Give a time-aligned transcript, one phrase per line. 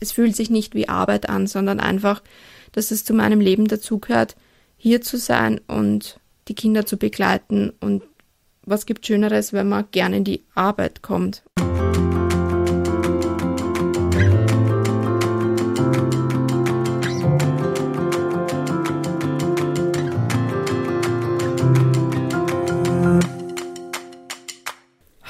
[0.00, 2.22] es fühlt sich nicht wie Arbeit an, sondern einfach,
[2.72, 4.36] dass es zu meinem Leben dazugehört,
[4.76, 7.72] hier zu sein und die Kinder zu begleiten.
[7.80, 8.02] Und
[8.64, 11.42] was gibt Schöneres, wenn man gerne in die Arbeit kommt?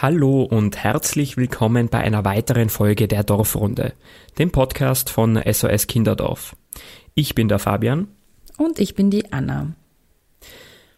[0.02, 3.92] Hallo und herzlich willkommen bei einer weiteren Folge der Dorfrunde,
[4.38, 6.56] dem Podcast von SOS Kinderdorf.
[7.14, 8.08] Ich bin der Fabian.
[8.56, 9.74] Und ich bin die Anna.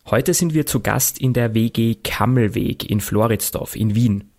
[0.09, 4.31] Heute sind wir zu Gast in der WG Kammelweg in Floridsdorf in Wien.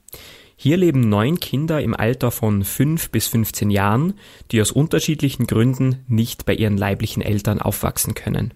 [0.56, 4.14] Hier leben neun Kinder im Alter von fünf bis 15 Jahren,
[4.54, 8.54] die aus unterschiedlichen Gründen nicht bei ihren leiblichen Eltern aufwachsen können.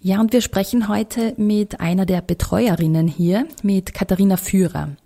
[0.00, 4.96] Ja, und wir sprechen heute mit einer der Betreuerinnen hier, mit Katharina Führer.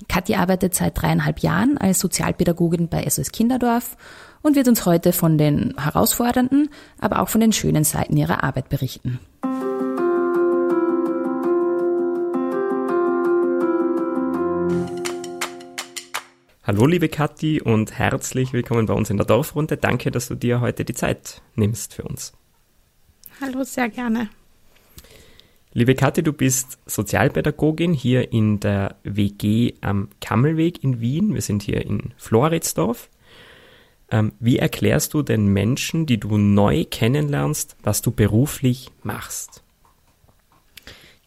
[0.00, 3.96] Die Kathi arbeitet seit dreieinhalb Jahren als Sozialpädagogin bei SOS Kinderdorf
[4.42, 8.68] und wird uns heute von den herausfordernden, aber auch von den schönen Seiten ihrer Arbeit
[8.68, 9.20] berichten.
[16.66, 19.76] Hallo liebe Kathi und herzlich willkommen bei uns in der Dorfrunde.
[19.76, 22.32] Danke, dass du dir heute die Zeit nimmst für uns.
[23.40, 24.30] Hallo, sehr gerne.
[25.76, 31.34] Liebe Kathi, du bist Sozialpädagogin hier in der WG am Kammelweg in Wien.
[31.34, 33.10] Wir sind hier in Floridsdorf.
[34.08, 39.64] Ähm, wie erklärst du den Menschen, die du neu kennenlernst, was du beruflich machst?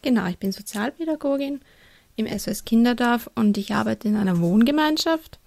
[0.00, 1.60] Genau, ich bin Sozialpädagogin
[2.16, 5.38] im SOS Kinderdorf und ich arbeite in einer Wohngemeinschaft.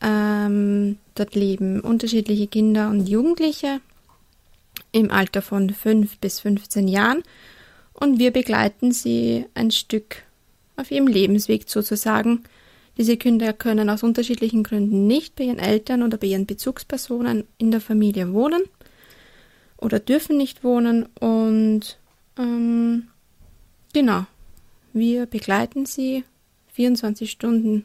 [0.00, 3.82] Ähm, dort leben unterschiedliche Kinder und Jugendliche
[4.92, 7.22] im Alter von 5 bis 15 Jahren
[8.00, 10.22] und wir begleiten sie ein Stück
[10.76, 12.42] auf ihrem Lebensweg sozusagen.
[12.96, 17.70] Diese Kinder können aus unterschiedlichen Gründen nicht bei ihren Eltern oder bei ihren Bezugspersonen in
[17.70, 18.62] der Familie wohnen
[19.76, 21.98] oder dürfen nicht wohnen und
[22.36, 23.08] ähm,
[23.92, 24.26] genau,
[24.92, 26.24] wir begleiten sie
[26.72, 27.84] 24 Stunden,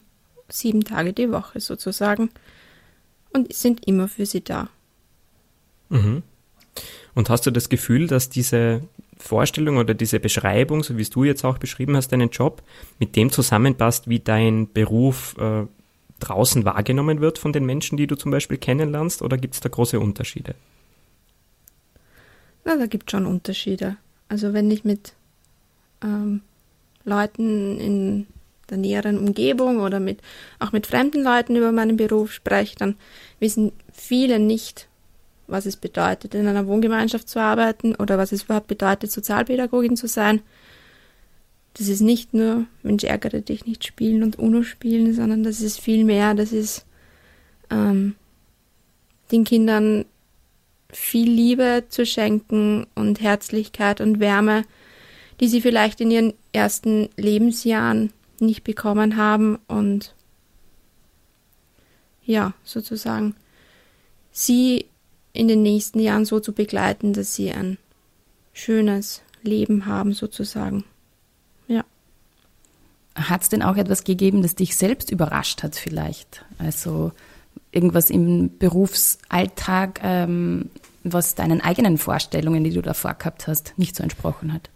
[0.50, 2.30] sieben Tage die Woche sozusagen
[3.34, 4.70] und sind immer für sie da.
[5.90, 6.24] Mhm.
[7.14, 8.82] Und hast du das Gefühl, dass diese
[9.18, 12.62] Vorstellung oder diese Beschreibung, so wie es du jetzt auch beschrieben hast, deinen Job,
[13.00, 15.66] mit dem zusammenpasst, wie dein Beruf äh,
[16.20, 19.70] draußen wahrgenommen wird von den Menschen, die du zum Beispiel kennenlernst, oder gibt es da
[19.70, 20.56] große Unterschiede?
[22.66, 23.98] Na, da gibt es schon Unterschiede.
[24.28, 25.14] Also wenn ich mit
[26.04, 26.42] ähm,
[27.04, 28.28] Leuten in
[28.70, 30.22] der näheren Umgebung oder mit
[30.60, 32.96] auch mit fremden Leuten über meinen Beruf spreche, dann
[33.40, 34.88] wissen viele nicht,
[35.48, 40.08] was es bedeutet, in einer Wohngemeinschaft zu arbeiten oder was es überhaupt bedeutet, Sozialpädagogin zu
[40.08, 40.42] sein.
[41.76, 45.80] Das ist nicht nur Mensch, ärgere dich nicht spielen und UNO spielen, sondern das ist
[45.80, 46.86] viel mehr, das ist
[47.70, 48.16] ähm,
[49.32, 50.06] den Kindern
[50.90, 54.64] viel Liebe zu schenken und Herzlichkeit und Wärme,
[55.40, 60.14] die sie vielleicht in ihren ersten Lebensjahren nicht bekommen haben und
[62.24, 63.36] ja, sozusagen
[64.32, 64.86] sie
[65.36, 67.78] in den nächsten Jahren so zu begleiten, dass sie ein
[68.54, 70.84] schönes Leben haben, sozusagen.
[71.68, 71.84] Ja.
[73.16, 76.46] Hat es denn auch etwas gegeben, das dich selbst überrascht hat, vielleicht?
[76.58, 77.12] Also
[77.72, 80.70] irgendwas im Berufsalltag, ähm,
[81.04, 84.70] was deinen eigenen Vorstellungen, die du davor gehabt hast, nicht so entsprochen hat?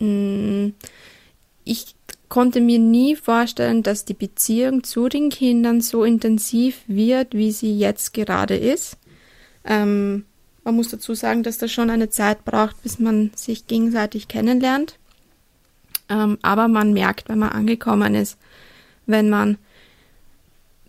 [0.00, 0.70] Mm,
[1.64, 1.94] ich
[2.28, 7.78] konnte mir nie vorstellen, dass die Beziehung zu den Kindern so intensiv wird, wie sie
[7.78, 8.98] jetzt gerade ist.
[9.66, 10.24] Ähm,
[10.64, 14.98] man muss dazu sagen, dass das schon eine Zeit braucht, bis man sich gegenseitig kennenlernt.
[16.08, 18.36] Ähm, aber man merkt, wenn man angekommen ist,
[19.06, 19.58] wenn man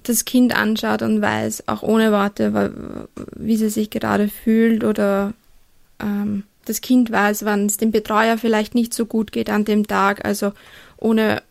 [0.03, 5.33] das Kind anschaut und weiß, auch ohne Worte, wie sie sich gerade fühlt oder
[5.99, 9.87] ähm, das Kind weiß, wann es dem Betreuer vielleicht nicht so gut geht an dem
[9.87, 10.53] Tag, also
[10.97, 11.41] ohne,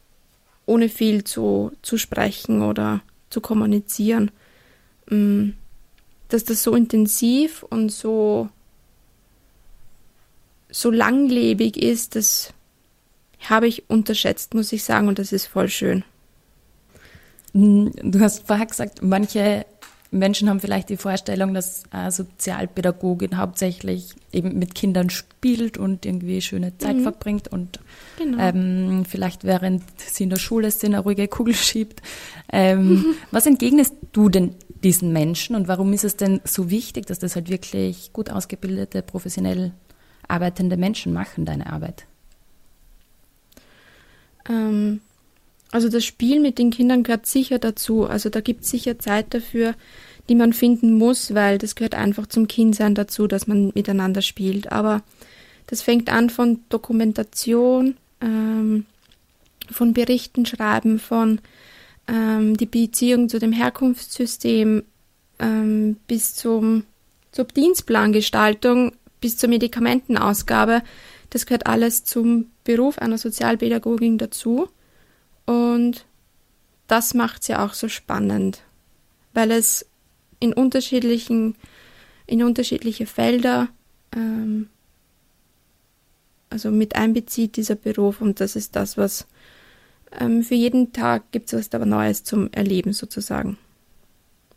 [0.64, 3.00] ohne viel zu, zu sprechen oder
[3.30, 4.30] zu kommunizieren.
[5.10, 5.54] Ähm,
[6.28, 8.48] dass das so intensiv und so,
[10.70, 12.52] so langlebig ist, das
[13.40, 16.04] habe ich unterschätzt, muss ich sagen, und das ist voll schön.
[17.52, 19.64] Hm, du hast vorher gesagt, manche
[20.10, 26.40] Menschen haben vielleicht die Vorstellung, dass eine Sozialpädagogin hauptsächlich eben mit Kindern spielt und irgendwie
[26.40, 27.02] schöne Zeit mhm.
[27.02, 27.80] verbringt und
[28.18, 28.38] genau.
[28.38, 32.02] ähm, vielleicht während sie in der Schule sind, eine ruhige Kugel schiebt.
[32.52, 33.04] Ähm, mhm.
[33.30, 34.54] Was entgegnest du denn
[34.86, 39.02] diesen Menschen und warum ist es denn so wichtig, dass das halt wirklich gut ausgebildete,
[39.02, 39.72] professionell
[40.28, 42.06] arbeitende Menschen machen, deine Arbeit?
[44.48, 45.00] Ähm,
[45.72, 48.06] also das Spiel mit den Kindern gehört sicher dazu.
[48.06, 49.74] Also da gibt es sicher Zeit dafür,
[50.28, 54.70] die man finden muss, weil das gehört einfach zum Kindsein dazu, dass man miteinander spielt.
[54.70, 55.02] Aber
[55.66, 58.86] das fängt an von Dokumentation, ähm,
[59.68, 61.40] von Berichten schreiben, von
[62.08, 64.84] ähm, die Beziehung zu dem Herkunftssystem
[65.38, 66.84] ähm, bis zum,
[67.32, 70.82] zur Dienstplangestaltung, bis zur Medikamentenausgabe.
[71.30, 74.68] Das gehört alles zum Beruf einer Sozialpädagogin dazu.
[75.44, 76.04] Und
[76.86, 78.62] das macht es ja auch so spannend,
[79.34, 79.86] weil es
[80.38, 81.56] in unterschiedlichen,
[82.26, 83.68] in unterschiedliche Felder
[84.14, 84.68] ähm,
[86.50, 88.20] also mit einbezieht, dieser Beruf.
[88.20, 89.26] Und das ist das, was
[90.18, 93.58] ähm, für jeden Tag gibt es was da Neues zum Erleben sozusagen.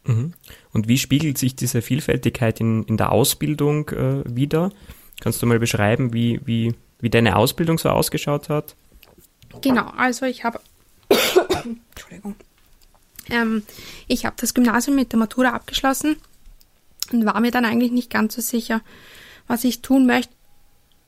[0.06, 0.34] Mhm.
[0.72, 4.72] Und wie spiegelt sich diese Vielfältigkeit in, in der Ausbildung äh, wieder?
[5.20, 8.76] Kannst du mal beschreiben, wie, wie, wie deine Ausbildung so ausgeschaut hat?
[9.62, 10.60] Genau, also ich habe
[11.90, 12.36] Entschuldigung.
[13.30, 13.64] Ähm,
[14.08, 16.18] ich habe das Gymnasium mit der Matura abgeschlossen
[17.12, 18.82] und war mir dann eigentlich nicht ganz so sicher,
[19.48, 20.34] was ich tun möchte.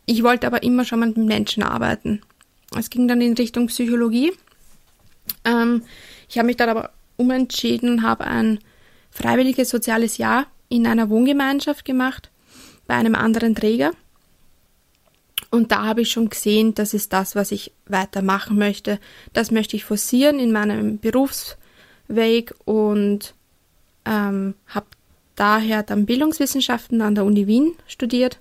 [0.06, 2.22] Ich wollte aber immer schon mit Menschen arbeiten.
[2.78, 4.32] Es ging dann in Richtung Psychologie.
[5.44, 5.84] Ähm,
[6.30, 8.60] ich habe mich dann aber umentschieden und habe ein
[9.12, 12.32] freiwilliges soziales Jahr in einer Wohngemeinschaft gemacht,
[12.88, 13.92] bei einem anderen Träger.
[15.50, 19.00] Und da habe ich schon gesehen, das ist das, was ich weitermachen möchte.
[19.34, 23.34] Das möchte ich forcieren in meinem Berufsweg und
[24.06, 24.86] ähm, habe
[25.36, 28.40] daher dann Bildungswissenschaften an der Uni Wien studiert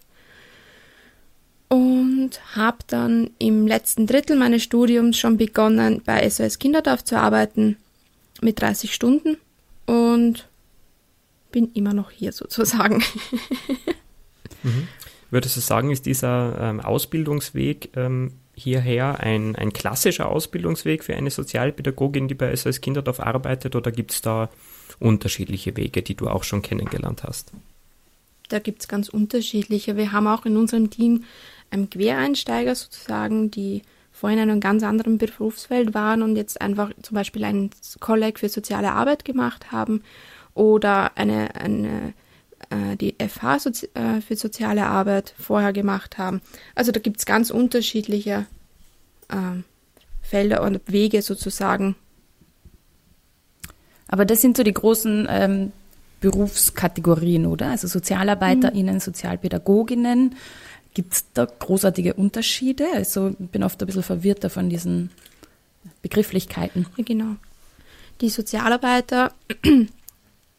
[1.71, 7.77] und habe dann im letzten Drittel meines Studiums schon begonnen, bei SOS Kinderdorf zu arbeiten
[8.43, 9.37] mit 30 Stunden
[9.87, 10.49] und
[11.53, 13.03] bin immer noch hier sozusagen.
[14.63, 14.89] mhm.
[15.31, 21.31] Würdest du sagen, ist dieser ähm, Ausbildungsweg ähm, hierher ein, ein klassischer Ausbildungsweg für eine
[21.31, 24.51] Sozialpädagogin, die bei SOS Kinderdorf arbeitet, oder gibt es da
[24.99, 27.53] unterschiedliche Wege, die du auch schon kennengelernt hast?
[28.49, 29.97] Da gibt es ganz unterschiedliche.
[29.97, 31.25] Wir haben auch in unserem Team
[31.71, 33.83] ähm, Quereinsteiger sozusagen, die
[34.13, 37.71] vorhin in einem ganz anderen Berufsfeld waren und jetzt einfach zum Beispiel ein
[38.01, 40.03] Kolleg für soziale Arbeit gemacht haben
[40.55, 42.13] oder eine, eine
[42.69, 46.43] äh, die FH Sozi äh, für soziale Arbeit vorher gemacht haben.
[46.75, 48.47] Also da gibt es ganz unterschiedliche
[49.29, 49.63] äh,
[50.21, 51.97] Felder und Wege sozusagen.
[54.09, 55.73] Aber das sind so die großen ähm,
[56.21, 57.71] Berufskategorien, oder?
[57.71, 59.01] Also SozialarbeiterInnen, mhm.
[59.01, 60.35] Sozialpädagoginnen.
[60.95, 62.87] Gibt es da großartige Unterschiede?
[62.95, 65.11] Also ich bin oft ein bisschen verwirrter von diesen
[66.03, 66.87] Begrifflichkeiten.
[66.97, 67.37] Ja, genau.
[68.21, 69.33] Die Sozialarbeiter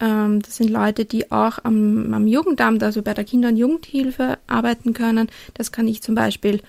[0.01, 4.39] ähm, das sind Leute, die auch am, am Jugendamt, also bei der Kinder- und Jugendhilfe
[4.48, 5.30] arbeiten können.
[5.54, 6.62] Das kann ich zum Beispiel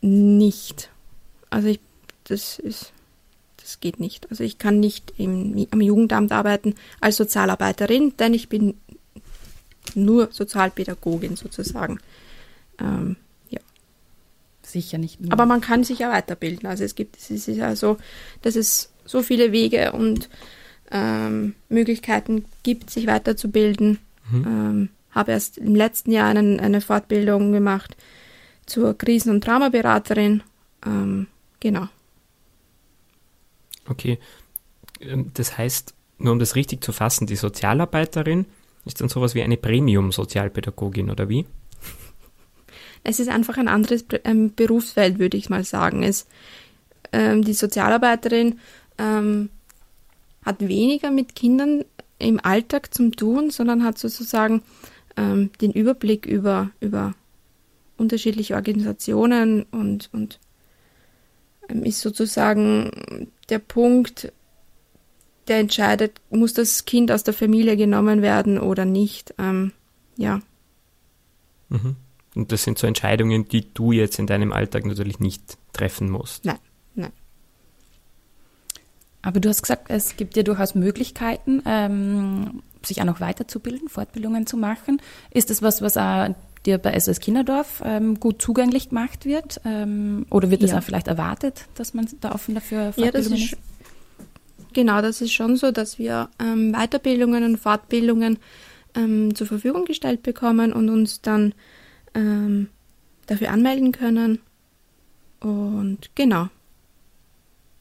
[0.00, 0.90] nicht.
[1.50, 1.80] Also ich,
[2.24, 2.92] das ist,
[3.58, 4.30] das geht nicht.
[4.30, 8.74] Also ich kann nicht im, am Jugendamt arbeiten als Sozialarbeiterin, denn ich bin
[9.94, 12.00] nur Sozialpädagogin sozusagen.
[12.80, 13.16] Ähm,
[13.50, 13.60] ja.
[14.62, 15.20] Sicher nicht.
[15.20, 15.32] Nur.
[15.32, 16.68] Aber man kann sich ja weiterbilden.
[16.68, 17.98] Also es gibt, es ist ja so,
[18.42, 20.28] dass es so viele Wege und
[20.90, 23.98] ähm, Möglichkeiten gibt, sich weiterzubilden.
[24.30, 24.44] Mhm.
[24.46, 27.96] Ähm, habe erst im letzten Jahr einen, eine Fortbildung gemacht
[28.66, 30.42] zur Krisen- und Traumaberaterin.
[30.84, 31.26] Ähm,
[31.60, 31.88] genau.
[33.88, 34.18] Okay.
[35.00, 38.46] Ähm, das heißt, nur um das richtig zu fassen, die Sozialarbeiterin
[38.84, 41.46] ist dann sowas wie eine Premium-Sozialpädagogin oder wie?
[43.04, 46.02] Es ist einfach ein anderes ähm, Berufsfeld, würde ich mal sagen.
[46.02, 46.26] Es,
[47.12, 48.58] ähm, die Sozialarbeiterin
[48.98, 49.50] ähm,
[50.44, 51.84] hat weniger mit Kindern
[52.18, 54.62] im Alltag zu tun, sondern hat sozusagen
[55.16, 57.14] ähm, den Überblick über, über
[57.96, 60.40] unterschiedliche Organisationen und, und
[61.68, 64.32] ähm, ist sozusagen der Punkt,
[65.48, 69.34] der entscheidet, muss das Kind aus der Familie genommen werden oder nicht.
[69.38, 69.72] Ähm,
[70.16, 70.40] ja.
[71.68, 71.96] Mhm.
[72.34, 76.44] Und das sind so Entscheidungen, die du jetzt in deinem Alltag natürlich nicht treffen musst.
[76.44, 76.58] Nein,
[76.94, 77.12] nein.
[79.22, 84.46] Aber du hast gesagt, es gibt ja durchaus Möglichkeiten, ähm, sich auch noch weiterzubilden, Fortbildungen
[84.46, 85.00] zu machen.
[85.30, 86.34] Ist das was, was auch
[86.66, 89.60] dir bei SOS Kinderdorf ähm, gut zugänglich gemacht wird?
[89.64, 90.78] Ähm, oder wird das ja.
[90.78, 93.52] auch vielleicht erwartet, dass man da offen dafür Fortbildungen ja, das ist?
[93.52, 93.58] ist?
[94.72, 98.38] Genau, das ist schon so, dass wir ähm, Weiterbildungen und Fortbildungen
[98.94, 101.54] ähm, zur Verfügung gestellt bekommen und uns dann
[102.14, 102.68] ähm,
[103.26, 104.40] dafür anmelden können.
[105.40, 106.48] Und genau,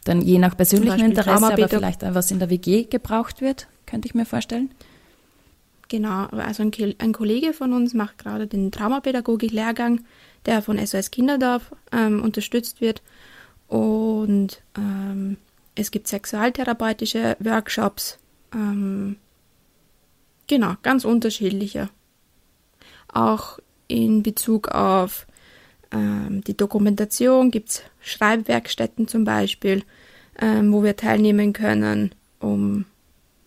[0.04, 4.16] dann je nach persönlichem Interesse, aber vielleicht was in der WG gebraucht wird, könnte ich
[4.16, 4.72] mir vorstellen.
[5.88, 10.02] Genau, also ein, ein Kollege von uns macht gerade den Traumapädagogik-Lehrgang,
[10.46, 13.02] der von SOS Kinderdorf ähm, unterstützt wird.
[13.68, 15.38] Und ähm,
[15.75, 18.18] es gibt sexualtherapeutische Workshops.
[18.54, 19.18] Ähm,
[20.48, 21.90] Genau, ganz unterschiedliche.
[23.12, 25.28] Auch in Bezug auf
[25.92, 29.84] ähm, die Dokumentation gibt es Schreibwerkstätten zum Beispiel,
[30.40, 32.86] ähm, wo wir teilnehmen können, um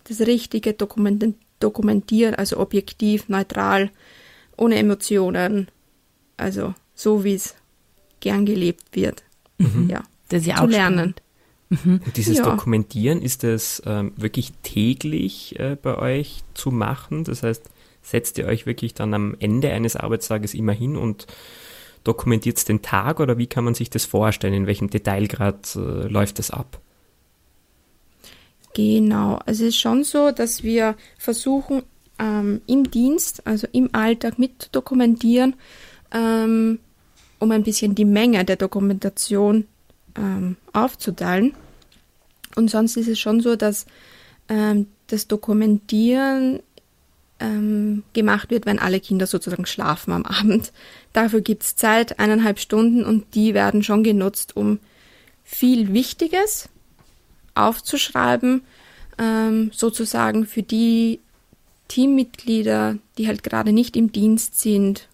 [0.05, 3.89] das richtige Dokument Dokumentieren, also objektiv, neutral,
[4.57, 5.69] ohne Emotionen,
[6.37, 7.55] also so wie es
[8.19, 9.23] gern gelebt wird.
[9.57, 9.89] Mhm.
[9.89, 11.15] Ja, das ist ja zu lernen.
[11.69, 12.01] Mhm.
[12.05, 12.43] Und dieses ja.
[12.43, 17.23] Dokumentieren, ist das ähm, wirklich täglich äh, bei euch zu machen?
[17.23, 17.63] Das heißt,
[18.07, 21.27] setzt ihr euch wirklich dann am Ende eines Arbeitstages immer hin und
[22.03, 24.53] dokumentiert den Tag oder wie kann man sich das vorstellen?
[24.53, 26.79] In welchem Detailgrad äh, läuft das ab?
[28.73, 31.83] Genau, also es ist schon so, dass wir versuchen,
[32.19, 35.55] ähm, im Dienst, also im Alltag mit dokumentieren,
[36.11, 36.79] ähm,
[37.39, 39.67] um ein bisschen die Menge der Dokumentation
[40.15, 41.53] ähm, aufzuteilen.
[42.55, 43.85] Und sonst ist es schon so, dass
[44.49, 46.61] ähm, das Dokumentieren
[47.39, 50.71] ähm, gemacht wird, wenn alle Kinder sozusagen schlafen am Abend.
[51.13, 54.79] Dafür gibt es Zeit, eineinhalb Stunden, und die werden schon genutzt, um
[55.43, 56.69] viel Wichtiges
[57.55, 58.61] aufzuschreiben,
[59.17, 61.19] ähm, sozusagen für die
[61.87, 65.07] Teammitglieder, die halt gerade nicht im Dienst sind,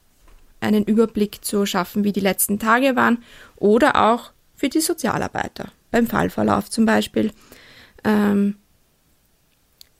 [0.60, 3.20] einen Überblick zu schaffen, wie die letzten Tage waren,
[3.58, 7.32] oder auch für die Sozialarbeiter, beim Fallverlauf zum Beispiel,
[8.04, 8.56] ähm,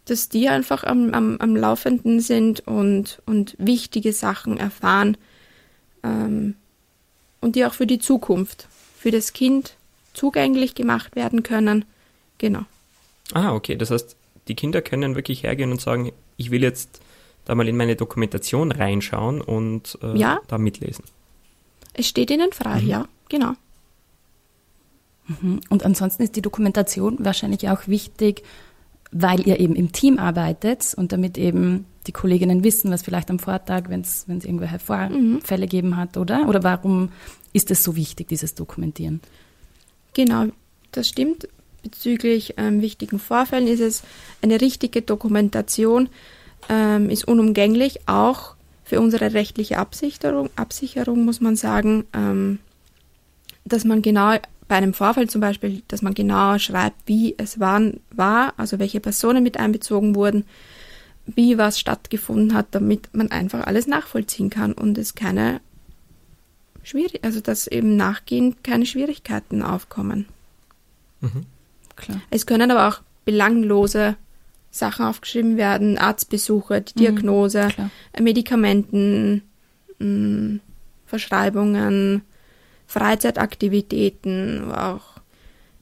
[0.06, 5.18] dass die einfach am, am, am Laufenden sind und, und wichtige Sachen erfahren
[6.04, 6.56] ähm,
[7.42, 8.68] und die auch für die Zukunft,
[8.98, 9.76] für das Kind
[10.14, 11.86] zugänglich gemacht werden können.
[12.38, 12.64] Genau.
[13.34, 13.76] Ah, okay.
[13.76, 14.16] Das heißt,
[14.48, 17.00] die Kinder können wirklich hergehen und sagen, ich will jetzt
[17.46, 20.40] da mal in meine Dokumentation reinschauen und äh, ja.
[20.48, 21.06] da mitlesen.
[21.94, 22.88] Es steht ihnen frei, mhm.
[22.88, 23.54] ja, genau.
[25.28, 25.62] Mhm.
[25.70, 28.44] Und ansonsten ist die Dokumentation wahrscheinlich auch wichtig,
[29.14, 33.40] weil ihr eben im Team arbeitet und damit eben die Kolleginnen wissen, was vielleicht am
[33.40, 35.42] Vortag, wenn es irgendwelche Vorfälle mhm.
[35.42, 36.50] gegeben hat, oder?
[36.50, 37.10] Oder warum
[37.54, 39.22] ist es so wichtig, dieses Dokumentieren?
[40.14, 40.48] Genau,
[40.92, 41.48] das stimmt.
[41.84, 44.04] Bezüglich ähm, wichtigen Vorfällen ist es
[44.42, 46.10] eine richtige Dokumentation,
[46.70, 52.60] ähm, ist unumgänglich, auch für unsere rechtliche Absicherung, Absicherung muss man sagen, ähm,
[53.66, 58.00] dass man genau bei einem Vorfall zum Beispiel, dass man genau schreibt, wie es waren,
[58.12, 60.46] war, also welche Personen mit einbezogen wurden,
[61.26, 65.62] wie was stattgefunden hat, damit man einfach alles nachvollziehen kann und es keine
[66.84, 70.26] schwierig, also dass eben nachgehend keine Schwierigkeiten aufkommen.
[71.22, 71.46] Mhm.
[71.96, 72.22] Klar.
[72.30, 74.18] Es können aber auch belanglose
[74.70, 77.00] Sachen aufgeschrieben werden, Arztbesuche, die mhm.
[77.00, 79.42] Diagnose, mhm, Medikamenten,
[80.00, 80.60] mh, mm,
[81.06, 82.24] Verschreibungen,
[82.94, 85.02] Freizeitaktivitäten, auch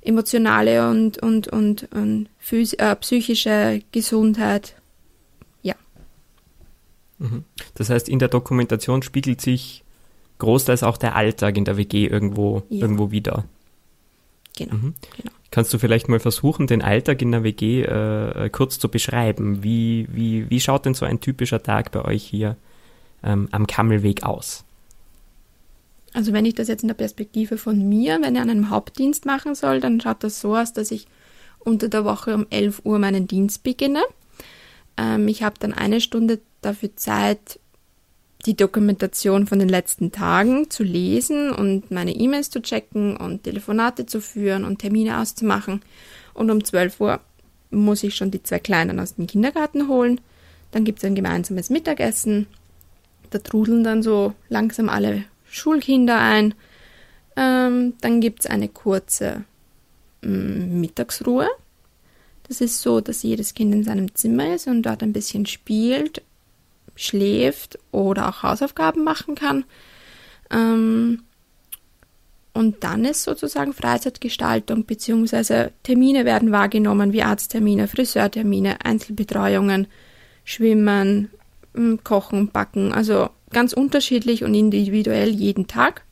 [0.01, 4.75] emotionale und, und, und, und äh, psychische Gesundheit.
[5.61, 5.75] Ja.
[7.19, 7.43] Mhm.
[7.75, 9.83] Das heißt, in der Dokumentation spiegelt sich
[10.39, 12.81] großteils auch der Alltag in der WG irgendwo, ja.
[12.81, 13.43] irgendwo wieder.
[14.57, 14.93] Genau, mhm.
[15.17, 15.31] genau.
[15.51, 19.63] Kannst du vielleicht mal versuchen, den Alltag in der WG äh, kurz zu beschreiben?
[19.63, 22.55] Wie, wie, wie schaut denn so ein typischer Tag bei euch hier
[23.21, 24.63] ähm, am Kammelweg aus?
[26.13, 29.25] Also wenn ich das jetzt in der Perspektive von mir, wenn ich an einem Hauptdienst
[29.25, 31.07] machen soll, dann schaut das so aus, dass ich
[31.59, 34.01] unter der Woche um 11 Uhr meinen Dienst beginne.
[34.97, 37.59] Ähm, ich habe dann eine Stunde dafür Zeit,
[38.45, 44.05] die Dokumentation von den letzten Tagen zu lesen und meine E-Mails zu checken und Telefonate
[44.05, 45.81] zu führen und Termine auszumachen.
[46.33, 47.19] Und um 12 Uhr
[47.69, 50.19] muss ich schon die zwei Kleinen aus dem Kindergarten holen.
[50.71, 52.47] Dann gibt es ein gemeinsames Mittagessen.
[53.29, 56.55] Da trudeln dann so langsam alle Schulkinder ein.
[57.35, 59.43] Ähm, dann gibt es eine kurze
[60.23, 61.47] ähm, Mittagsruhe.
[62.47, 66.21] Das ist so, dass jedes Kind in seinem Zimmer ist und dort ein bisschen spielt,
[66.95, 69.65] schläft oder auch Hausaufgaben machen kann.
[70.49, 71.23] Ähm,
[72.53, 79.87] und dann ist sozusagen Freizeitgestaltung beziehungsweise Termine werden wahrgenommen wie Arzttermine, Friseurtermine, Einzelbetreuungen,
[80.43, 81.29] Schwimmen,
[82.03, 82.91] Kochen, Backen.
[82.91, 86.03] Also ganz unterschiedlich und individuell jeden Tag.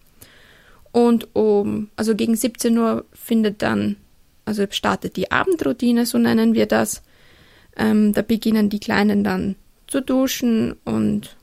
[0.91, 3.97] Und um, also gegen 17 Uhr findet dann,
[4.45, 7.03] also startet die Abendroutine, so nennen wir das.
[7.75, 9.55] Ähm, da beginnen die Kleinen dann
[9.87, 11.35] zu duschen und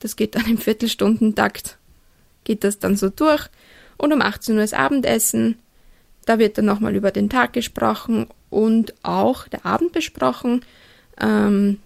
[0.00, 1.78] das geht dann im Viertelstundentakt,
[2.44, 3.48] geht das dann so durch.
[3.96, 5.56] Und um 18 Uhr ist Abendessen.
[6.24, 10.64] Da wird dann nochmal über den Tag gesprochen und auch der Abend besprochen.
[11.20, 11.78] Ähm,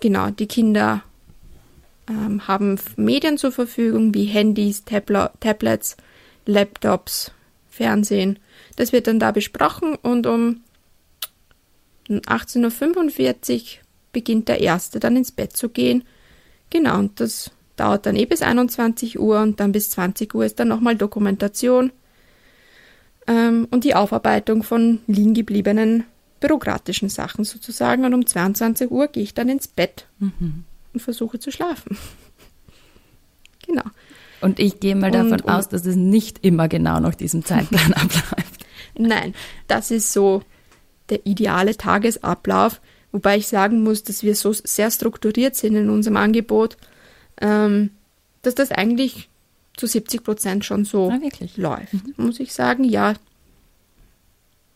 [0.00, 1.02] genau, die Kinder
[2.08, 5.96] ähm, haben Medien zur Verfügung wie Handys, Tabla Tablets,
[6.46, 7.32] Laptops,
[7.68, 8.38] Fernsehen.
[8.76, 10.60] Das wird dann da besprochen und um
[12.08, 13.64] 18.45 Uhr
[14.12, 16.04] beginnt der Erste dann ins Bett zu gehen.
[16.70, 20.58] Genau, und das dauert dann eh bis 21 Uhr und dann bis 20 Uhr ist
[20.58, 21.92] dann nochmal Dokumentation
[23.26, 26.04] ähm, und die Aufarbeitung von liegen gebliebenen
[26.40, 28.04] bürokratischen Sachen sozusagen.
[28.04, 30.64] Und um 22 Uhr gehe ich dann ins Bett mhm.
[30.96, 31.98] Und versuche zu schlafen.
[33.66, 33.84] genau.
[34.40, 37.92] Und ich gehe mal davon und, aus, dass es nicht immer genau nach diesem Zeitplan
[37.92, 38.66] abläuft.
[38.98, 39.34] Nein,
[39.68, 40.42] das ist so
[41.10, 42.80] der ideale Tagesablauf,
[43.12, 46.76] wobei ich sagen muss, dass wir so sehr strukturiert sind in unserem Angebot,
[47.40, 47.90] ähm,
[48.42, 49.28] dass das eigentlich
[49.76, 51.18] zu 70 Prozent schon so ah,
[51.56, 51.92] läuft.
[51.92, 52.14] Mhm.
[52.16, 53.14] Muss ich sagen, ja,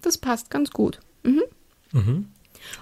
[0.02, 1.00] das passt ganz gut.
[1.22, 1.42] Mhm.
[1.92, 2.26] Mhm.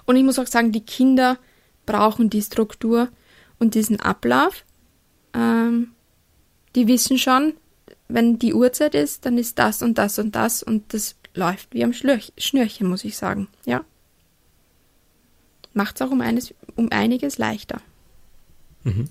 [0.06, 1.38] Und ich muss auch sagen, die Kinder
[1.86, 3.08] brauchen die Struktur
[3.58, 4.64] und diesen Ablauf.
[5.34, 5.92] Ähm,
[6.74, 7.54] die wissen schon,
[8.08, 11.84] wenn die Uhrzeit ist, dann ist das und das und das und das läuft wie
[11.84, 13.48] am Schlörch Schnürchen, muss ich sagen.
[13.64, 13.84] Ja.
[15.74, 17.80] Macht es auch um, eines, um einiges leichter.
[18.84, 19.08] Mhm.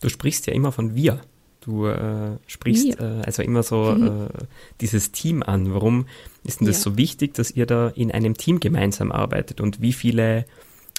[0.00, 1.20] Du sprichst ja immer von wir.
[1.60, 4.26] Du äh, sprichst äh, also immer so mhm.
[4.26, 4.44] äh,
[4.80, 5.72] dieses Team an.
[5.72, 6.06] Warum
[6.42, 6.90] ist denn das ja.
[6.90, 9.60] so wichtig, dass ihr da in einem Team gemeinsam arbeitet?
[9.60, 10.44] Und wie viele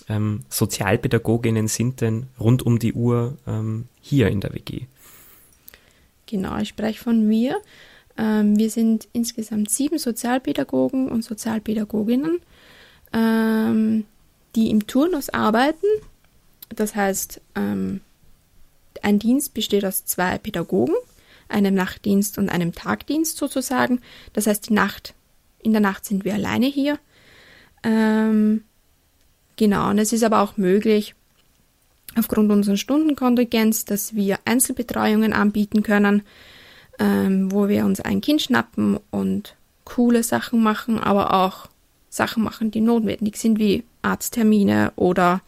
[0.09, 4.87] ähm, Sozialpädagoginnen sind denn rund um die Uhr ähm, hier in der WG?
[6.25, 7.57] Genau, ich spreche von mir.
[8.17, 12.39] Ähm, wir sind insgesamt sieben Sozialpädagogen und Sozialpädagoginnen,
[13.11, 14.05] ähm,
[14.55, 15.87] die im Turnus arbeiten.
[16.69, 18.01] Das heißt, ähm,
[19.01, 20.95] ein Dienst besteht aus zwei Pädagogen,
[21.49, 24.01] einem Nachtdienst und einem Tagdienst sozusagen.
[24.33, 25.13] Das heißt, die Nacht,
[25.61, 26.99] in der Nacht sind wir alleine hier.
[27.83, 28.63] Ähm,
[29.55, 31.15] genau, und es ist aber auch möglich,
[32.17, 36.23] aufgrund unserer Stundenkontingenz, dass wir Einzelbetreuungen anbieten können,
[36.99, 41.67] ähm, wo wir uns ein Kind schnappen und coole Sachen machen, aber auch
[42.09, 45.41] Sachen machen, die notwendig sind, wie Arzttermine oder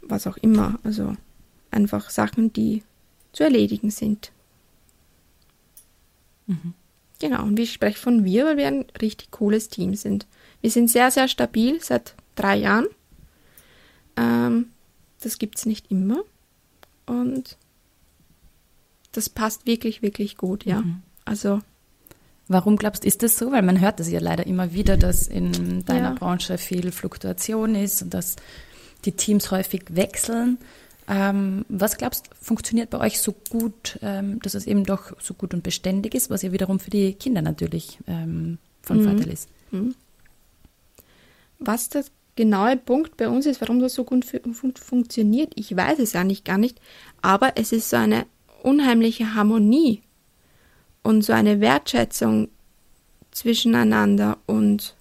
[0.00, 0.78] was auch immer.
[0.82, 1.14] Also
[1.70, 2.82] einfach Sachen, die
[3.32, 4.32] zu erledigen sind.
[6.46, 6.74] Mhm.
[7.20, 10.26] Genau, und ich spreche von wir, weil wir ein richtig cooles Team sind.
[10.60, 12.86] Wir sind sehr, sehr stabil seit drei Jahren.
[14.16, 14.66] Ähm,
[15.20, 16.22] das gibt es nicht immer.
[17.06, 17.56] Und
[19.12, 20.82] das passt wirklich, wirklich gut, ja.
[20.82, 21.02] Mhm.
[21.24, 21.60] Also.
[22.46, 23.52] Warum glaubst du, ist das so?
[23.52, 26.14] Weil man hört das ja leider immer wieder, dass in deiner ja.
[26.14, 28.36] Branche viel Fluktuation ist und dass
[29.06, 30.58] die Teams häufig wechseln.
[31.08, 35.34] Ähm, was glaubst du, funktioniert bei euch so gut, ähm, dass es eben doch so
[35.34, 39.04] gut und beständig ist, was ja wiederum für die Kinder natürlich ähm, von mhm.
[39.04, 39.48] Vorteil ist?
[39.70, 39.94] Mhm.
[41.58, 42.04] Was der
[42.36, 46.44] genaue Punkt bei uns ist, warum das so gut fun funktioniert, ich weiß es eigentlich
[46.44, 46.80] gar nicht,
[47.22, 48.26] aber es ist so eine
[48.62, 50.02] unheimliche Harmonie
[51.02, 52.48] und so eine Wertschätzung
[53.30, 54.94] zwischeneinander und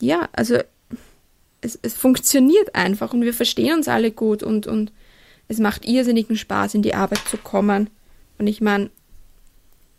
[0.00, 0.58] ja, also
[1.60, 4.92] es, es funktioniert einfach und wir verstehen uns alle gut und, und
[5.48, 7.90] es macht irrsinnigen Spaß, in die Arbeit zu kommen.
[8.38, 8.90] Und ich meine,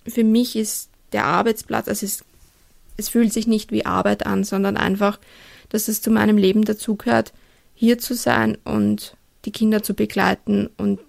[0.07, 2.23] für mich ist der Arbeitsplatz, also es,
[2.97, 5.19] es fühlt sich nicht wie Arbeit an, sondern einfach,
[5.69, 7.33] dass es zu meinem Leben dazugehört,
[7.73, 10.69] hier zu sein und die Kinder zu begleiten.
[10.77, 10.99] Und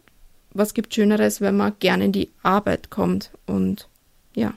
[0.52, 3.88] was gibt Schöneres, wenn man gerne in die Arbeit kommt und
[4.34, 4.54] ja.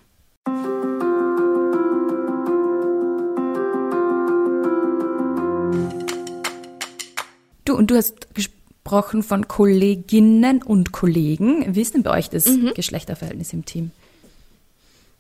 [7.66, 11.76] Du, und du hast gesprochen von Kolleginnen und Kollegen.
[11.76, 12.74] Wie ist denn bei euch das mhm.
[12.74, 13.92] Geschlechterverhältnis im Team?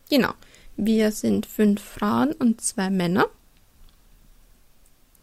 [0.10, 0.34] Genau.
[0.82, 3.26] Wir sind fünf Frauen und zwei Männer.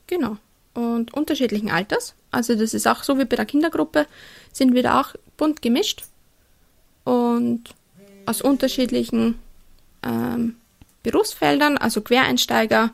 [0.07, 0.37] Genau.
[0.75, 2.15] Und unterschiedlichen Alters.
[2.31, 4.07] Also das ist auch so wie bei der Kindergruppe,
[4.53, 6.05] sind wir da auch bunt gemischt.
[7.05, 7.75] Und
[8.27, 9.39] aus unterschiedlichen
[10.03, 10.57] ähm,
[11.03, 12.91] Berufsfeldern, also Quereinsteiger,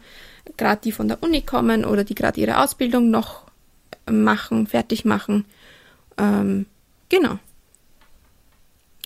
[0.57, 3.43] gerade die von der Uni kommen oder die gerade ihre Ausbildung noch
[4.09, 5.47] machen, fertig machen.
[6.17, 6.67] Ähm,
[7.09, 7.41] genau.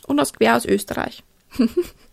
[0.07, 1.25] Und aus quer aus Österreich.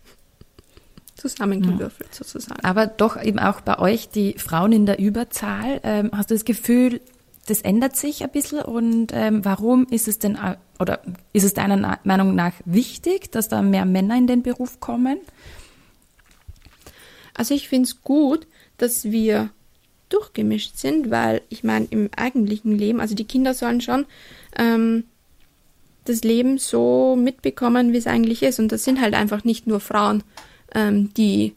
[1.28, 2.16] Zusammengewürfelt ja.
[2.16, 2.64] sozusagen.
[2.64, 5.80] Aber doch eben auch bei euch die Frauen in der Überzahl.
[5.82, 7.00] Ähm, hast du das Gefühl,
[7.46, 10.38] das ändert sich ein bisschen und ähm, warum ist es denn
[10.78, 11.00] oder
[11.32, 15.18] ist es deiner Meinung nach wichtig, dass da mehr Männer in den Beruf kommen?
[17.34, 18.46] Also ich finde es gut,
[18.78, 19.50] dass wir
[20.08, 24.06] durchgemischt sind, weil ich meine, im eigentlichen Leben, also die Kinder sollen schon
[24.56, 25.04] ähm,
[26.04, 28.58] das Leben so mitbekommen, wie es eigentlich ist.
[28.58, 30.22] Und das sind halt einfach nicht nur Frauen,
[30.74, 31.54] ähm, die,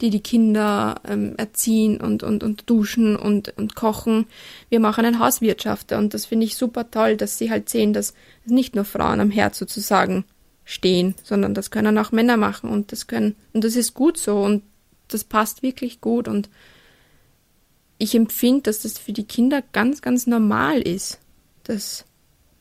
[0.00, 4.26] die die Kinder ähm, erziehen und, und, und duschen und, und kochen.
[4.68, 8.14] Wir machen einen Hauswirtschafter und das finde ich super toll, dass sie halt sehen, dass
[8.44, 10.24] nicht nur Frauen am Herd sozusagen
[10.64, 14.42] stehen, sondern das können auch Männer machen und das können, und das ist gut so
[14.42, 14.62] und
[15.08, 16.50] das passt wirklich gut und
[17.98, 21.18] ich empfinde, dass das für die Kinder ganz, ganz normal ist,
[21.64, 22.04] dass,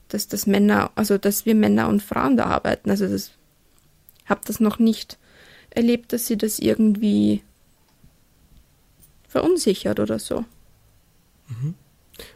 [0.08, 2.90] dass das Männer, also dass wir Männer und Frauen da arbeiten.
[2.90, 3.32] Also das
[4.26, 5.18] habe das noch nicht
[5.76, 7.44] erlebt, dass sie das irgendwie
[9.28, 10.46] verunsichert oder so.
[11.48, 11.76] Mhm.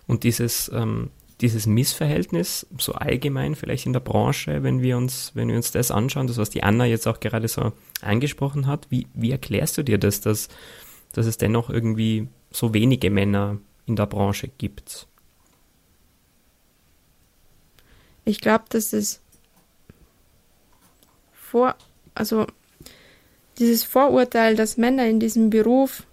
[0.08, 5.48] Und dieses, ähm, dieses Missverhältnis, so allgemein vielleicht in der Branche, wenn wir uns, wenn
[5.48, 7.72] wir uns das anschauen, das, was die Anna jetzt auch gerade so
[8.02, 10.50] angesprochen hat, wie, wie erklärst du dir das, dass,
[11.14, 15.08] dass es dennoch irgendwie so wenige Männer in der Branche gibt?
[18.26, 19.22] Ich glaube, dass es
[21.32, 21.76] vor,
[22.14, 22.46] also
[23.60, 26.04] dieses Vorurteil, dass Männer in diesem Beruf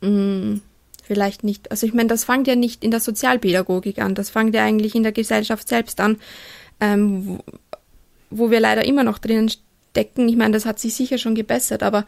[0.00, 0.62] mh, mm,
[1.02, 4.54] vielleicht nicht, also ich meine, das fängt ja nicht in der Sozialpädagogik an, das fängt
[4.54, 6.18] ja eigentlich in der Gesellschaft selbst an,
[6.80, 7.38] ähm, wo,
[8.30, 10.28] wo, wir leider immer noch drinnen stecken.
[10.28, 12.06] Ich meine, das hat sich sicher schon gebessert, aber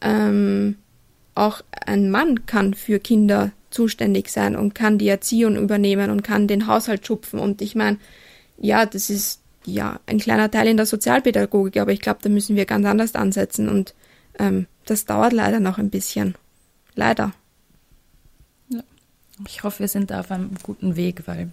[0.00, 0.76] ähm,
[1.34, 6.48] auch ein Mann kann für Kinder zuständig sein und kann die Erziehung übernehmen und kann
[6.48, 7.38] den Haushalt schupfen.
[7.38, 7.98] Und ich meine,
[8.58, 12.56] ja, das ist ja ein kleiner Teil in der Sozialpädagogik, aber ich glaube, da müssen
[12.56, 13.94] wir ganz anders ansetzen und
[14.38, 16.34] ähm, das dauert leider noch ein bisschen.
[16.94, 17.32] Leider.
[18.68, 18.82] Ja.
[19.46, 21.50] Ich hoffe, wir sind da auf einem guten Weg, weil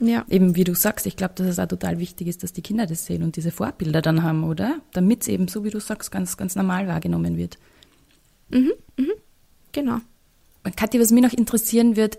[0.00, 0.24] ja.
[0.28, 2.86] eben wie du sagst, ich glaube, dass es auch total wichtig ist, dass die Kinder
[2.86, 4.80] das sehen und diese Vorbilder dann haben, oder?
[4.92, 7.58] Damit es eben, so wie du sagst, ganz, ganz normal wahrgenommen wird.
[8.50, 9.12] Mhm, mhm.
[9.72, 9.98] Genau.
[10.76, 12.18] Kathi, was mich noch interessieren wird,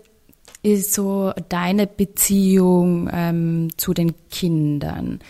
[0.62, 5.20] ist so deine Beziehung ähm, zu den Kindern.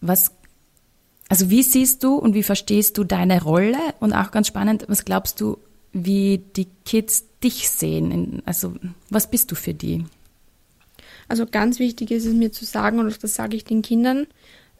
[0.00, 0.32] Was,
[1.28, 3.78] also wie siehst du und wie verstehst du deine Rolle?
[4.00, 5.58] Und auch ganz spannend, was glaubst du,
[5.92, 8.42] wie die Kids dich sehen?
[8.44, 8.74] Also
[9.08, 10.04] was bist du für die?
[11.28, 14.26] Also ganz wichtig ist es mir zu sagen, und das sage ich den Kindern,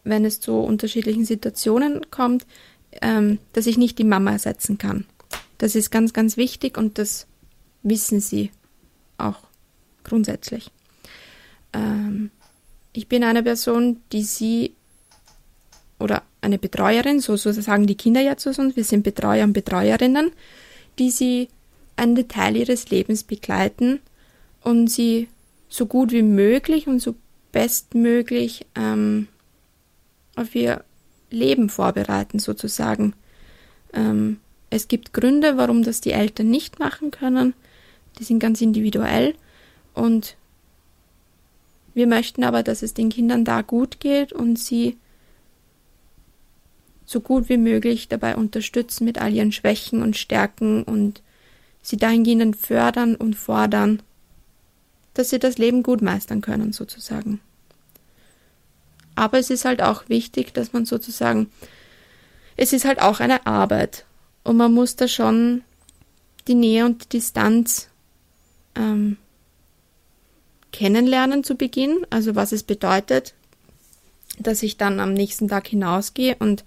[0.04, 2.46] wenn es zu unterschiedlichen Situationen kommt,
[3.02, 5.04] ähm, dass ich nicht die Mama ersetzen kann.
[5.58, 7.26] Das ist ganz, ganz wichtig und das
[7.82, 8.50] wissen sie
[9.18, 9.38] auch
[10.06, 10.70] grundsätzlich.
[11.72, 12.30] Ähm,
[12.92, 14.74] ich bin eine Person, die sie
[15.98, 19.52] oder eine Betreuerin, so, so sagen die Kinder ja zu uns, wir sind Betreuer und
[19.52, 20.32] Betreuerinnen,
[20.98, 21.48] die sie
[21.96, 24.00] einen Teil ihres Lebens begleiten
[24.62, 25.28] und sie
[25.68, 27.14] so gut wie möglich und so
[27.52, 29.28] bestmöglich ähm,
[30.36, 30.84] auf ihr
[31.30, 33.14] Leben vorbereiten, sozusagen.
[33.92, 34.38] Ähm,
[34.70, 37.54] es gibt Gründe, warum das die Eltern nicht machen können.
[38.18, 39.34] Die sind ganz individuell.
[39.96, 40.36] Und
[41.94, 44.98] wir möchten aber, dass es den Kindern da gut geht und sie
[47.06, 51.22] so gut wie möglich dabei unterstützen mit all ihren Schwächen und Stärken und
[51.80, 54.02] sie dahingehend fördern und fordern,
[55.14, 57.40] dass sie das Leben gut meistern können, sozusagen.
[59.14, 61.50] Aber es ist halt auch wichtig, dass man sozusagen,
[62.58, 64.04] es ist halt auch eine Arbeit
[64.44, 65.62] und man muss da schon
[66.48, 67.88] die Nähe und die Distanz
[68.74, 69.16] ähm,
[70.76, 73.34] kennenlernen zu Beginn, also was es bedeutet,
[74.38, 76.64] dass ich dann am nächsten Tag hinausgehe und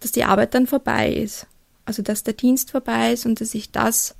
[0.00, 1.46] dass die Arbeit dann vorbei ist.
[1.84, 4.14] Also dass der Dienst vorbei ist und dass ich das,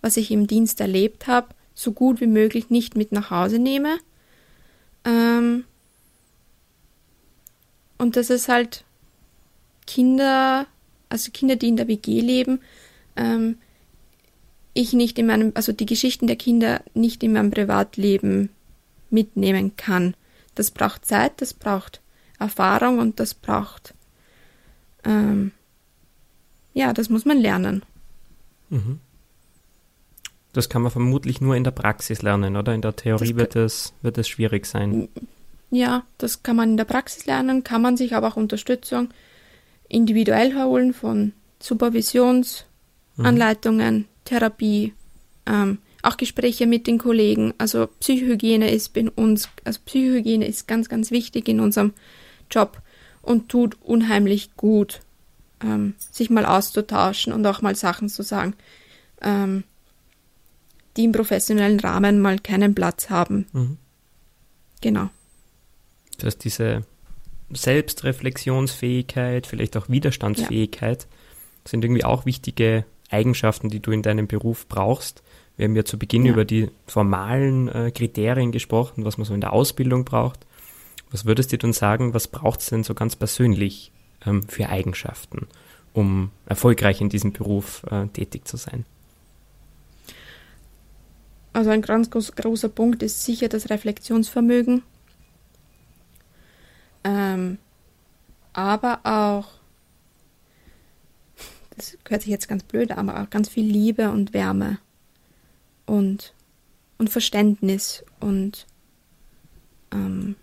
[0.00, 3.98] was ich im Dienst erlebt habe, so gut wie möglich nicht mit nach Hause nehme.
[5.04, 5.64] Ähm,
[7.98, 8.84] und dass es halt
[9.86, 10.66] Kinder
[11.08, 12.60] also Kinder, die in der WG leben,
[13.16, 13.58] ähm,
[14.76, 18.50] ich nicht in meinem, also die Geschichten der Kinder nicht in meinem Privatleben
[19.10, 20.14] mitnehmen kann.
[20.54, 22.00] Das braucht Zeit, das braucht
[22.38, 23.94] Erfahrung und das braucht,
[25.04, 25.52] ähm,
[26.74, 27.82] ja, das muss man lernen.
[28.68, 29.00] Mhm.
[30.52, 32.74] Das kann man vermutlich nur in der Praxis lernen, oder?
[32.74, 35.08] In der Theorie wird es, wird es schwierig sein.
[35.70, 39.08] Ja, das kann man in der Praxis lernen, kann man sich aber auch Unterstützung
[39.88, 44.04] individuell holen von Supervisionsanleitungen, mhm.
[44.26, 44.92] Therapie,
[45.46, 47.54] ähm, auch Gespräche mit den Kollegen.
[47.58, 51.94] Also Psychohygiene ist bei uns, also Psychohygiene ist ganz, ganz wichtig in unserem
[52.50, 52.80] Job
[53.22, 55.00] und tut unheimlich gut,
[55.62, 58.54] ähm, sich mal auszutauschen und auch mal Sachen zu sagen,
[59.22, 59.64] ähm,
[60.96, 63.46] die im professionellen Rahmen mal keinen Platz haben.
[63.52, 63.78] Mhm.
[64.80, 65.10] Genau.
[66.18, 66.84] Das heißt, diese
[67.50, 71.08] Selbstreflexionsfähigkeit, vielleicht auch Widerstandsfähigkeit ja.
[71.68, 75.22] sind irgendwie auch wichtige Eigenschaften, die du in deinem Beruf brauchst.
[75.56, 76.32] Wir haben ja zu Beginn ja.
[76.32, 80.46] über die formalen äh, Kriterien gesprochen, was man so in der Ausbildung braucht.
[81.10, 83.92] Was würdest du denn sagen, was braucht es denn so ganz persönlich
[84.26, 85.46] ähm, für Eigenschaften,
[85.92, 88.84] um erfolgreich in diesem Beruf äh, tätig zu sein?
[91.52, 94.82] Also ein ganz großer Punkt ist sicher das Reflexionsvermögen.
[97.02, 97.56] Ähm,
[98.52, 99.48] aber auch,
[101.76, 104.78] das hört sich jetzt ganz blöd aber auch ganz viel Liebe und Wärme.
[105.86, 106.34] und,
[106.98, 108.66] und Verständnis und
[109.92, 110.36] ähm,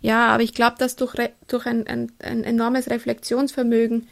[0.00, 1.14] ja, aber ich glaube, dass durch,
[1.48, 4.06] durch ein, ein, ein enormes Reflexionsvermögen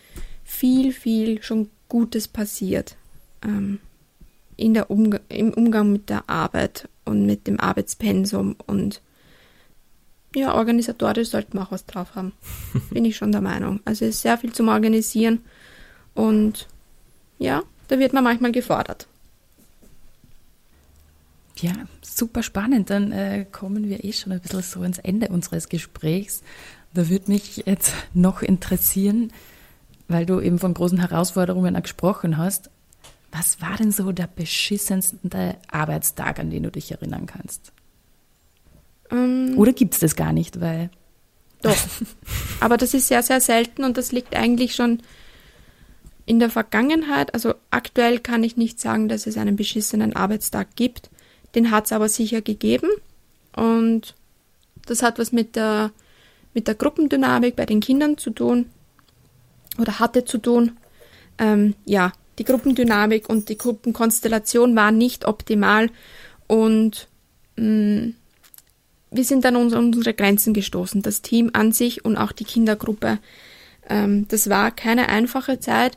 [0.44, 2.96] viel, viel schon Gutes passiert
[3.42, 3.78] ähm,
[4.56, 9.02] in der Umg im Umgang mit der Arbeit und mit dem Arbeitspensum und
[10.34, 12.32] ja, organisatorisch sollten wir auch was drauf haben.
[12.90, 13.80] Bin ich schon der Meinung.
[13.84, 15.40] Also es ist sehr viel zum Organisieren
[16.14, 16.68] und
[17.38, 19.06] ja, da wird man manchmal gefordert.
[21.56, 22.90] Ja, super spannend.
[22.90, 26.42] Dann äh, kommen wir eh schon ein bisschen so ins Ende unseres Gesprächs.
[26.94, 29.32] Da würde mich jetzt noch interessieren,
[30.08, 32.70] weil du eben von großen Herausforderungen gesprochen hast.
[33.32, 37.72] Was war denn so der beschissenste Arbeitstag, an den du dich erinnern kannst?
[39.14, 40.90] Ähm, Oder gibt es das gar nicht, weil.
[41.62, 41.76] Doch.
[42.60, 45.00] Aber das ist sehr, sehr selten und das liegt eigentlich schon
[46.26, 47.32] in der Vergangenheit.
[47.34, 51.10] Also aktuell kann ich nicht sagen, dass es einen beschissenen Arbeitstag gibt.
[51.54, 52.88] Den hat es aber sicher gegeben.
[53.56, 54.14] Und
[54.86, 55.92] das hat was mit der,
[56.52, 58.66] mit der Gruppendynamik bei den Kindern zu tun
[59.78, 60.72] oder hatte zu tun.
[61.38, 65.90] Ähm, ja, die Gruppendynamik und die Gruppenkonstellation waren nicht optimal
[66.46, 67.08] und
[67.56, 68.14] mh, mm,
[69.14, 71.02] wir sind dann an unsere Grenzen gestoßen.
[71.02, 73.18] Das Team an sich und auch die Kindergruppe.
[73.88, 75.96] Ähm, das war keine einfache Zeit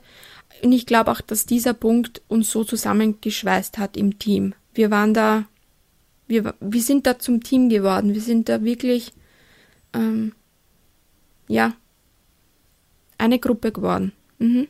[0.61, 4.53] und ich glaube auch, dass dieser Punkt uns so zusammengeschweißt hat im Team.
[4.73, 5.45] Wir waren da,
[6.27, 8.13] wir, wir sind da zum Team geworden.
[8.13, 9.13] Wir sind da wirklich,
[9.93, 10.33] ähm,
[11.47, 11.73] ja,
[13.17, 14.13] eine Gruppe geworden.
[14.39, 14.67] Mhm.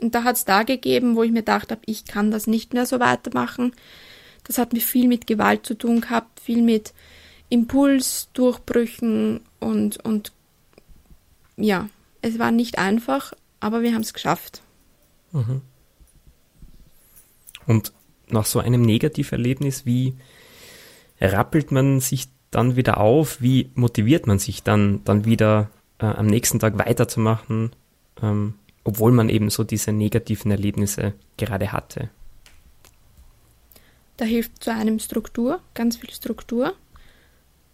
[0.00, 2.72] Und da hat es da gegeben, wo ich mir gedacht habe, ich kann das nicht
[2.72, 3.72] mehr so weitermachen.
[4.44, 6.92] Das hat mir viel mit Gewalt zu tun gehabt, viel mit
[7.48, 10.32] Impulsdurchbrüchen und, und
[11.56, 11.88] ja,
[12.22, 14.62] es war nicht einfach, aber wir haben es geschafft.
[15.32, 15.62] Mhm.
[17.66, 17.92] Und
[18.28, 20.14] nach so einem Negativerlebnis, wie
[21.20, 23.40] rappelt man sich dann wieder auf?
[23.40, 27.72] Wie motiviert man sich dann, dann wieder äh, am nächsten Tag weiterzumachen,
[28.22, 32.10] ähm, obwohl man eben so diese negativen Erlebnisse gerade hatte?
[34.20, 36.74] Da hilft zu einem Struktur, ganz viel Struktur.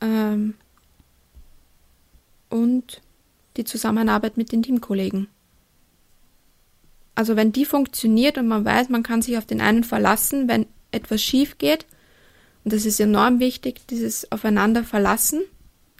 [0.00, 0.54] Ähm,
[2.50, 3.02] und
[3.56, 5.26] die Zusammenarbeit mit den Teamkollegen.
[7.16, 10.66] Also wenn die funktioniert und man weiß, man kann sich auf den einen verlassen, wenn
[10.92, 11.84] etwas schief geht,
[12.62, 15.42] und das ist enorm wichtig, dieses Aufeinander verlassen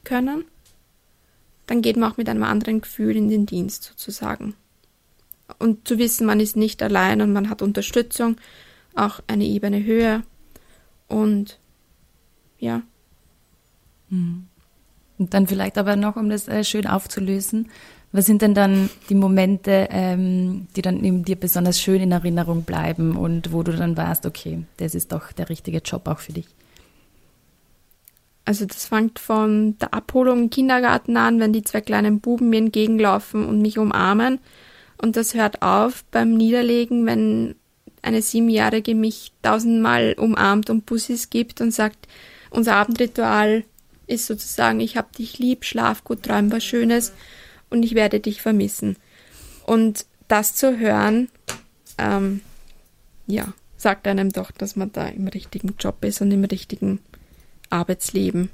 [0.05, 0.45] können,
[1.67, 4.55] dann geht man auch mit einem anderen Gefühl in den Dienst sozusagen.
[5.59, 8.37] Und zu wissen, man ist nicht allein und man hat Unterstützung,
[8.95, 10.23] auch eine Ebene höher
[11.09, 11.59] und
[12.59, 12.83] ja.
[14.09, 14.47] Mhm.
[15.19, 17.71] Und dann vielleicht aber noch, um das äh, schön aufzulösen,
[18.13, 22.63] was sind denn dann die Momente, ähm, die dann eben dir besonders schön in Erinnerung
[22.63, 26.33] bleiben und wo du dann weißt, okay, das ist doch der richtige Job auch für
[26.33, 26.47] dich?
[28.45, 32.59] Also das fängt von der Abholung im Kindergarten an, wenn die zwei kleinen Buben mir
[32.59, 34.39] entgegenlaufen und mich umarmen.
[35.03, 37.57] Und das hört auf beim Niederlegen, wenn
[38.07, 42.07] eine Siebenjährige mich tausendmal umarmt und Bussis gibt und sagt,
[42.51, 43.65] unser Abendritual
[44.07, 47.13] ist sozusagen, ich hab dich lieb, schlaf gut, träum was Schönes
[47.69, 48.97] und ich werde dich vermissen.
[49.67, 51.29] Und das zu hören,
[51.99, 52.43] ähm,
[53.27, 57.01] ja, sagt einem doch, dass man da im richtigen Job ist und im richtigen
[57.71, 58.51] Arbeitsleben.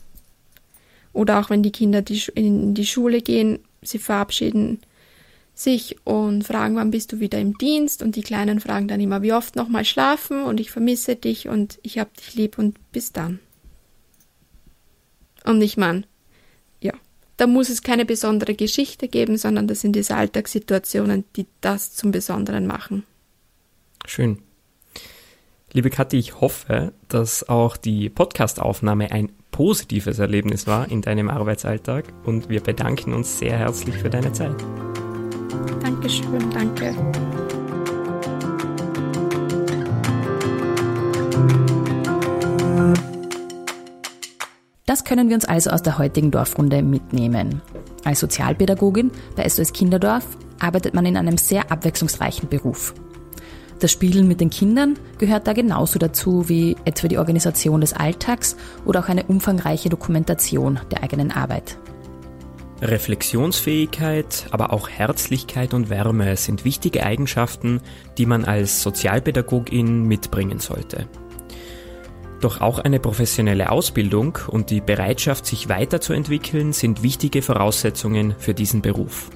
[1.12, 4.81] Oder auch wenn die Kinder die, in die Schule gehen, sie verabschieden
[5.62, 8.03] sich und fragen, wann bist du wieder im Dienst?
[8.03, 11.79] Und die Kleinen fragen dann immer, wie oft nochmal schlafen und ich vermisse dich und
[11.83, 13.40] ich hab dich lieb und bis dann.
[15.44, 16.05] Und ich meine,
[16.81, 16.92] ja,
[17.37, 22.12] da muss es keine besondere Geschichte geben, sondern das sind diese Alltagssituationen, die das zum
[22.12, 23.05] Besonderen machen.
[24.07, 24.38] Schön.
[25.72, 32.12] Liebe Kathi, ich hoffe, dass auch die Podcastaufnahme ein positives Erlebnis war in deinem Arbeitsalltag
[32.25, 34.62] und wir bedanken uns sehr herzlich für deine Zeit.
[35.81, 36.95] Dankeschön, danke.
[44.87, 47.62] Das können wir uns also aus der heutigen Dorfrunde mitnehmen.
[48.05, 50.27] Als Sozialpädagogin bei SOS Kinderdorf
[50.59, 52.95] arbeitet man in einem sehr abwechslungsreichen Beruf.
[53.79, 58.57] Das Spielen mit den Kindern gehört da genauso dazu wie etwa die Organisation des Alltags
[58.85, 61.79] oder auch eine umfangreiche Dokumentation der eigenen Arbeit.
[62.83, 67.81] Reflexionsfähigkeit, aber auch Herzlichkeit und Wärme sind wichtige Eigenschaften,
[68.18, 71.07] die man als Sozialpädagogin mitbringen sollte.
[72.40, 78.83] Doch auch eine professionelle Ausbildung und die Bereitschaft, sich weiterzuentwickeln, sind wichtige Voraussetzungen für diesen
[78.83, 79.31] Beruf.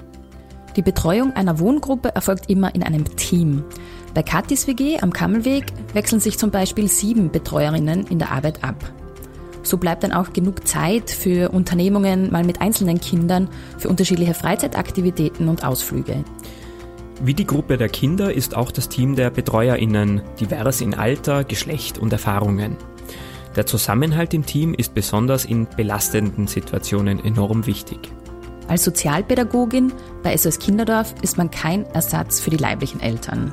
[0.75, 3.65] Die Betreuung einer Wohngruppe erfolgt immer in einem Team.
[4.13, 8.93] Bei Katis WG am Kammelweg wechseln sich zum Beispiel sieben Betreuerinnen in der Arbeit ab.
[9.67, 13.49] So bleibt dann auch genug Zeit für Unternehmungen mal mit einzelnen Kindern,
[13.79, 16.23] für unterschiedliche Freizeitaktivitäten und Ausflüge.
[17.21, 21.99] Wie die Gruppe der Kinder ist auch das Team der BetreuerInnen divers in Alter, Geschlecht
[21.99, 22.77] und Erfahrungen.
[23.57, 27.99] Der Zusammenhalt im Team ist besonders in belastenden Situationen enorm wichtig.
[28.69, 33.51] Als Sozialpädagogin bei SOS Kinderdorf ist man kein Ersatz für die leiblichen Eltern.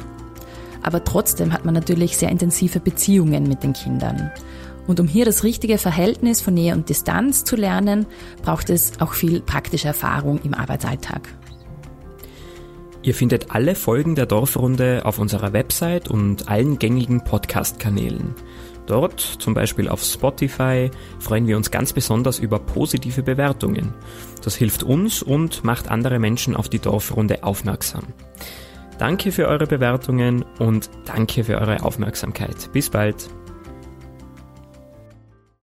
[0.84, 4.32] Aber trotzdem hat man natürlich sehr intensive Beziehungen mit den Kindern.
[4.88, 8.06] Und um hier das richtige Verhältnis von Nähe und Distanz zu lernen,
[8.42, 11.30] braucht es auch viel praktische Erfahrung im Arbeitsalltag.
[13.02, 18.34] Ihr findet alle Folgen der Dorfrunde auf unserer Website und allen gängigen Podcast-Kanälen.
[18.86, 23.94] Dort, zum Beispiel auf Spotify, freuen wir uns ganz besonders über positive Bewertungen.
[24.44, 28.04] Das hilft uns und macht andere Menschen auf die Dorfrunde aufmerksam.
[29.00, 32.70] Danke für eure Bewertungen und danke für eure Aufmerksamkeit.
[32.74, 33.30] Bis bald.